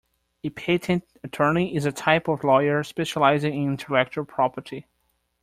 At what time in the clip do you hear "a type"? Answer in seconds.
1.85-2.27